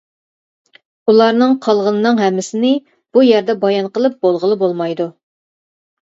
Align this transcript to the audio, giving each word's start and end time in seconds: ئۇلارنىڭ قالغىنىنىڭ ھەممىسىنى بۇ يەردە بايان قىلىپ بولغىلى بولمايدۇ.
ئۇلارنىڭ 1.11 1.51
قالغىنىنىڭ 1.65 2.21
ھەممىسىنى 2.21 2.71
بۇ 3.17 3.23
يەردە 3.25 3.55
بايان 3.65 3.91
قىلىپ 3.99 4.15
بولغىلى 4.25 4.57
بولمايدۇ. 4.63 5.07